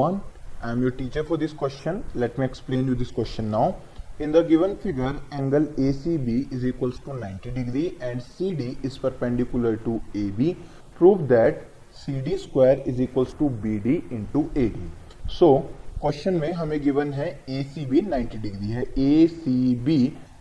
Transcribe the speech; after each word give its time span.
one. 0.00 0.20
I 0.62 0.72
am 0.72 0.82
your 0.82 0.90
teacher 0.92 1.24
for 1.24 1.36
this 1.36 1.52
question. 1.54 2.04
Let 2.14 2.38
me 2.38 2.44
explain 2.44 2.86
you 2.86 2.94
this 2.94 3.10
question 3.10 3.50
now. 3.50 3.76
In 4.18 4.32
the 4.32 4.42
given 4.44 4.76
figure, 4.76 5.14
angle 5.32 5.66
ACB 5.78 6.52
is 6.52 6.64
equals 6.66 6.98
to 7.00 7.14
90 7.14 7.50
degree 7.52 7.96
and 8.00 8.22
CD 8.22 8.76
is 8.82 8.98
perpendicular 8.98 9.76
to 9.78 10.00
AB. 10.14 10.56
Prove 10.94 11.26
that 11.28 11.62
CD 11.92 12.36
square 12.36 12.82
is 12.84 13.00
equals 13.00 13.32
to 13.34 13.48
BD 13.62 14.00
into 14.12 14.50
AD. 14.56 14.80
So 15.28 15.52
question 16.00 16.34
में 16.40 16.52
हमें 16.52 16.80
given 16.82 17.12
है 17.12 17.28
A 17.50 17.62
C 17.72 17.84
B 17.86 18.00
ninety 18.02 18.38
degree 18.38 18.68
है 18.68 18.82
ए 18.98 19.26
C 19.30 19.74
B 19.84 19.96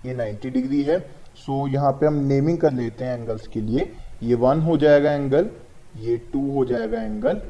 ये 0.06 0.14
90 0.16 0.52
degree 0.54 0.82
है 0.84 1.00
सो 1.00 1.66
so, 1.66 1.74
यहाँ 1.74 1.92
पे 1.94 2.06
हम 2.06 2.20
naming 2.28 2.58
कर 2.58 2.74
लेते 2.74 3.06
हैं 3.06 3.18
एंगल्स 3.20 3.48
के 3.54 3.62
लिए 3.62 3.92
ये 4.24 4.36
वन 4.44 4.62
हो 4.62 4.78
जाएगा 4.78 5.12
एंगल 5.14 5.50
ये 5.98 6.18
टू 6.34 6.50
हो 6.52 6.64
जाएगा 6.66 7.02
एंगल 7.02 7.42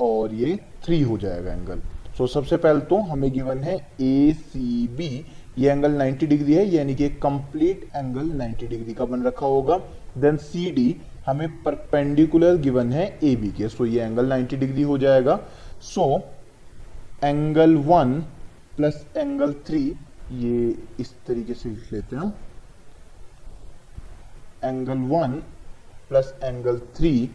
और 0.00 0.34
ये 0.34 0.56
थ्री 0.84 1.00
हो 1.02 1.18
जाएगा 1.18 1.52
एंगल 1.52 1.80
सो 2.18 2.26
so, 2.26 2.32
सबसे 2.34 2.56
पहले 2.56 2.80
तो 2.80 2.96
हमें 2.96 3.30
गिवन 3.32 3.58
है 3.58 3.76
ए 4.00 4.32
सी 4.32 4.88
बी 4.88 5.24
ये 5.58 5.70
एंगल 5.70 5.96
90 5.98 6.26
डिग्री 6.26 6.54
है 6.54 6.64
यानी 6.66 6.94
कि 6.94 7.08
कंप्लीट 7.22 7.88
एंगल 7.96 8.28
90 8.38 8.68
डिग्री 8.68 8.94
का 8.94 9.04
बन 9.04 9.22
रखा 9.22 9.46
होगा. 9.46 9.76
देन 10.18 10.36
सी 10.36 10.70
डी 10.70 10.96
हमें 11.26 11.62
परपेंडिकुलर 11.62 12.56
गिवन 12.56 12.92
है 12.92 13.06
ए 13.24 13.34
बी 13.36 13.48
के. 13.48 13.68
सो 13.68 13.84
so, 13.84 13.90
ये 13.92 14.02
एंगल 14.02 14.32
90 14.32 14.56
डिग्री 14.56 14.82
हो 14.82 14.98
जाएगा. 14.98 15.38
So 15.82 16.06
angle 17.24 17.76
one 17.76 18.20
plus 18.76 19.04
angle 19.16 19.52
three 19.66 19.82
ये 20.32 20.76
इस 21.00 21.14
तरीके 21.26 21.54
से 21.54 21.68
लिख 21.68 21.92
लेते 21.92 22.16
हैं 22.16 22.32
angle 24.64 24.98
one 25.08 25.32
plus 26.08 26.34
angle 26.44 26.78
three 26.96 27.30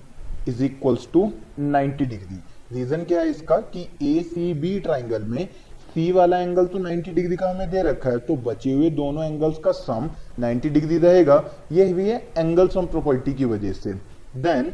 is 0.48 0.64
equals 0.64 1.08
to 1.14 1.32
90 1.62 2.06
degree 2.06 2.40
reason 2.72 3.04
क्या 3.04 3.20
है 3.20 3.30
इसका? 3.30 3.58
कि 3.58 3.88
ए 4.04 4.22
सी 4.24 4.54
बी 4.54 4.80
ट्राइंगल 4.80 5.24
में 5.24 5.48
सी 5.90 6.12
वाला 6.12 6.40
एंगल 6.40 6.66
तो 6.66 6.80
90 6.80 7.14
डिग्री 7.14 7.36
का 7.36 7.50
हमें 7.50 7.70
दे 7.70 7.82
रखा 7.82 8.10
है 8.10 8.18
तो 8.20 8.36
बचे 8.46 8.72
हुए 8.72 8.90
दोनों 8.92 9.24
एंगल्स 9.26 9.58
का 9.58 9.72
सम 9.72 10.10
90 10.40 10.70
डिग्री 10.70 10.98
रहेगा। 10.98 11.44
यह 11.72 11.94
भी 11.94 12.10
है 12.10 12.18
एंगल 12.38 12.68
सम 12.68 12.86
प्रॉपर्टी 12.86 13.34
की 13.34 13.46
वजह 13.46 13.74
से। 13.74 13.94
Then 14.38 14.74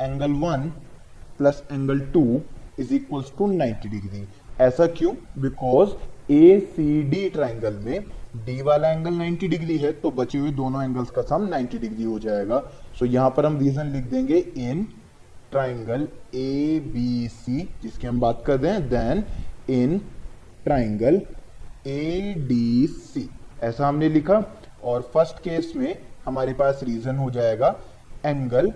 angle 0.00 0.32
one 0.40 0.72
plus 1.38 1.62
angle 1.72 2.00
two 2.14 2.40
is 2.80 2.94
equals 2.94 3.32
to 3.38 3.46
90 3.52 3.90
degree 3.90 4.26
ऐसा 4.60 4.86
क्यों? 4.88 5.14
Because 5.38 5.90
A 6.32 6.58
C 6.66 7.02
D 7.02 7.28
triangle 7.30 7.74
में 7.84 8.04
डी 8.36 8.60
वाला 8.62 8.90
एंगल 8.90 9.18
90 9.18 9.48
डिग्री 9.48 9.76
है 9.78 9.92
तो 9.92 10.10
बचे 10.10 10.38
हुए 10.38 10.50
दोनों 10.52 10.82
एंगल्स 10.84 11.10
का 11.10 11.22
सम 11.22 11.46
90 11.48 11.80
डिग्री 11.80 12.04
हो 12.04 12.18
जाएगा। 12.18 12.58
सो 12.58 13.04
so, 13.06 13.12
यहाँ 13.12 13.30
पर 13.30 13.46
हम 13.46 13.58
रीजन 13.58 13.92
लिख 13.92 14.04
देंगे 14.04 14.38
इन 14.38 14.82
ट्राइंगल 15.50 16.08
ए 16.34 16.80
बी 16.94 17.28
सी 17.28 17.60
जिसकी 17.82 18.06
हम 18.06 18.20
बात 18.20 18.42
कर 18.46 18.60
रहे 18.60 18.72
हैं 18.72 18.88
then 18.88 19.24
in 19.72 19.98
triangle 20.64 21.20
A 21.86 22.34
D 22.48 22.86
C 22.88 23.28
ऐसा 23.62 23.86
हमने 23.88 24.08
लिखा 24.08 24.42
और 24.84 25.10
फ़र्स्ट 25.14 25.38
केस 25.38 25.72
में 25.76 25.96
हमारे 26.26 26.52
पास 26.52 26.80
रीजन 26.84 27.16
हो 27.16 27.30
जाएगा 27.30 27.74
एंगल 28.26 28.72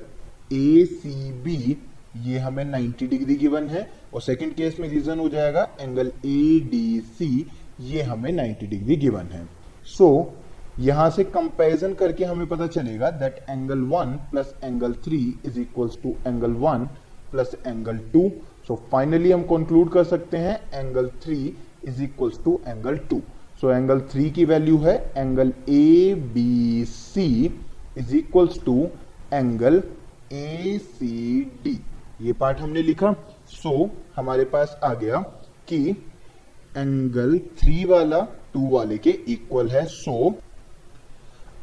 ए 0.52 0.84
सी 0.92 1.32
बी 1.42 1.76
ये 2.16 2.38
हमें 2.38 2.64
90 2.64 3.08
डिग्री 3.10 3.34
गिवन 3.36 3.68
है 3.68 3.88
और 4.14 4.22
सेकंड 4.22 4.54
केस 4.54 4.78
में 4.80 4.88
रीजन 4.88 5.18
हो 5.18 5.28
जाएगा 5.28 5.68
एंगल 5.80 6.12
ए 6.26 6.60
डी 6.70 7.00
सी 7.18 7.46
ये 7.80 8.02
हमें 8.02 8.30
90 8.32 8.68
डिग्री 8.68 8.96
गिवन 8.96 9.26
है। 9.32 9.44
सो 9.86 10.06
so, 10.06 10.80
यहाँ 10.80 11.08
से 11.10 11.24
कंपैरिजन 11.24 11.94
करके 11.94 12.24
हमें 12.24 12.46
पता 12.46 12.66
चलेगा 12.66 13.10
that 13.10 13.44
angle 13.50 13.78
one 13.88 14.12
plus 14.30 14.54
angle 14.64 14.92
three 15.04 15.18
is 15.46 15.58
equals 15.60 15.98
to 16.02 16.14
angle 16.26 16.52
one 16.60 16.84
plus 17.30 17.54
angle 17.66 17.98
two 18.12 18.30
so 18.68 18.74
finally 18.92 19.30
हम 19.32 19.42
कंक्लूड 19.42 19.90
कर 19.92 20.04
सकते 20.04 20.36
हैं 20.36 20.60
angle 20.74 21.08
three 21.22 21.36
is 21.84 22.02
equals 22.02 22.42
to 22.44 22.60
angle 22.66 22.96
two 23.10 23.20
so 23.60 23.70
angle 23.72 24.00
three 24.10 24.30
की 24.30 24.44
वैल्यू 24.44 24.78
है 24.78 24.96
angle 25.16 25.52
A 25.68 26.14
B 26.34 26.84
C 26.84 27.26
is 27.98 28.14
equals 28.16 28.62
to 28.64 28.88
angle 29.32 29.82
A 30.32 30.78
C 30.82 31.40
D 31.64 31.78
ये 32.22 32.32
part 32.32 32.58
हमने 32.58 32.82
लिखा। 32.82 33.12
सो 33.48 33.70
so, 33.70 33.90
हमारे 34.16 34.44
पास 34.44 34.78
आ 34.84 34.92
गया 34.94 35.18
कि 35.68 35.96
एंगल 36.76 37.38
थ्री 37.58 37.84
वाला 37.84 38.20
टू 38.54 38.68
वाले 38.70 38.98
के 38.98 39.10
इक्वल 39.10 39.68
है. 39.68 39.84
सो 39.86 40.28
so, 40.28 40.34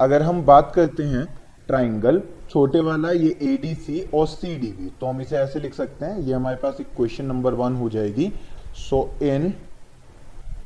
अगर 0.02 0.22
हम 0.22 0.42
बात 0.46 0.72
करते 0.76 1.04
हैं 1.04 1.26
ट्राइंगल 1.68 2.22
छोटे 2.50 2.80
वाला 2.80 3.12
ये 3.12 3.30
ए 3.42 3.56
डी 3.62 3.74
सी 3.76 4.00
और 4.14 4.28
सी 4.28 4.56
डी 4.56 4.68
बी 4.72 4.90
तो 5.00 5.06
हम 5.06 5.22
इसे 5.22 5.38
ऐसे 5.38 5.60
लिख 5.60 5.74
सकते 5.74 6.06
हैं. 6.06 6.20
ये 6.20 6.34
हमारे 6.34 6.56
पास 6.56 6.82
एक 6.82 6.88
क्वेश्चन 6.96 7.26
नंबर 7.26 7.54
वन 7.54 7.76
हो 7.76 7.90
जाएगी. 7.90 8.32
So 8.80 9.00
in 9.24 9.50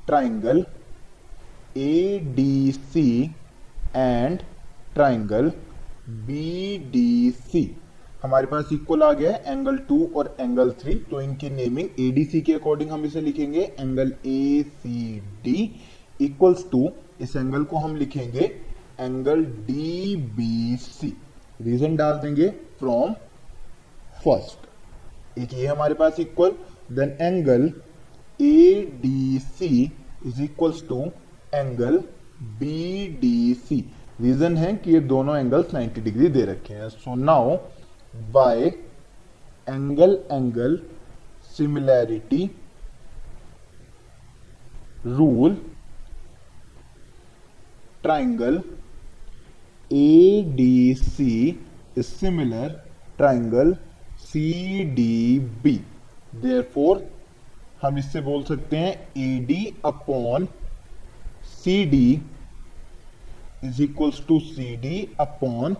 triangle 0.07 0.65
A 1.77 2.19
D 2.35 2.71
C 2.71 3.35
and 3.95 4.39
triangle 4.93 5.51
B 6.09 6.77
D 6.91 7.31
C 7.31 7.63
हमारे 8.23 8.47
पास 8.47 8.69
इक्वल 8.73 9.03
आ 9.03 9.11
गया 9.13 9.31
है 9.31 9.51
एंगल 9.51 9.77
टू 9.89 9.97
और 10.15 10.35
एंगल 10.39 10.71
थ्री 10.79 10.95
तो 11.11 11.21
इनकी 11.21 11.49
नेमिंग 11.49 11.99
एडीसी 11.99 12.41
के 12.41 12.53
अकॉर्डिंग 12.53 12.89
हम 12.91 13.05
इसे 13.05 13.21
लिखेंगे। 13.21 13.61
Angle 13.79 14.13
A 14.27 14.63
C 14.63 15.19
D 15.43 15.71
equals 16.19 16.65
to 16.71 16.89
इस 17.21 17.35
एंगल 17.35 17.63
को 17.63 17.77
हम 17.77 17.95
लिखेंगे 17.95 18.51
angle 18.99 19.43
D 19.67 20.15
B 20.35 20.77
C 20.81 21.13
reason 21.61 21.95
डाल 21.95 22.19
देंगे 22.19 22.49
फ्रॉम 22.79 23.13
फ़र्स्ट 24.25 25.39
एक 25.39 25.53
ये 25.53 25.65
हमारे 25.67 25.93
पास 25.93 26.19
equal 26.19 26.51
then 26.91 27.17
angle 27.21 27.71
A 28.39 28.81
D 29.01 29.39
C 29.39 29.69
is 30.25 30.41
equals 30.43 30.87
to 30.87 31.03
angle 31.55 31.97
B 32.59 33.07
D 33.21 33.53
C 33.65 33.83
reason 34.21 34.57
है 34.57 34.73
कि 34.75 34.91
ये 34.91 34.99
दोनों 35.09 35.37
एंगल्स 35.37 35.73
90 35.75 36.03
डिग्री 36.03 36.27
दे 36.29 36.41
रखे 36.45 36.73
हैं। 36.73 36.89
So 36.89 37.15
now 37.15 37.55
by 38.13 38.65
angle 39.69 40.17
angle 40.31 40.79
similarity 41.57 42.49
rule 45.05 45.57
triangle 48.03 48.63
ADC 49.91 51.57
is 51.95 52.07
similar 52.07 52.81
triangle 53.17 53.77
CDB. 54.23 55.79
Therefore, 56.33 56.97
हम 57.81 57.97
इससे 57.97 58.21
बोल 58.21 58.43
सकते 58.43 58.77
हैं 58.77 58.93
AD 59.17 59.55
upon 59.85 60.47
CD 61.55 62.01
is 63.63 63.81
equals 63.83 64.25
to 64.27 64.39
D 64.81 65.07
upon 65.19 65.75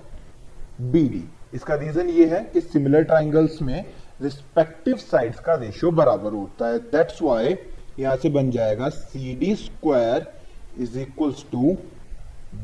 D 0.94 1.24
इसका 1.54 1.76
रीजन 1.76 2.10
ये 2.10 2.26
है 2.30 2.44
कि 2.54 2.62
सिमिलर 2.62 3.04
ट्राइंगल्स 3.04 3.62
में 3.62 3.86
रिस्पेक्टिव 4.22 4.96
साइड्स 4.98 5.40
का 5.40 5.56
रेशियो 5.56 5.92
बराबर 5.92 6.34
होता 6.34 6.68
है. 6.68 6.80
दैट्स 6.80 7.22
वाई 7.22 7.56
यहाँ 8.00 8.16
से 8.16 8.30
बन 8.30 8.52
जाएगा 8.52 8.90
C 8.90 9.36
D 9.36 9.56
square 9.56 10.32
is 10.80 11.00
equals 11.00 11.46
to 11.52 11.78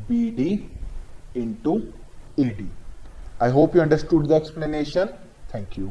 B 0.08 0.30
D 0.36 0.50
into 1.36 1.80
E 2.40 2.44
D 2.44 2.70
I 3.42 3.50
hope 3.50 3.76
you 3.76 3.82
understood 3.82 4.26
the 4.26 4.32
explanation 4.32 5.08
thank 5.54 5.78
you. 5.78 5.90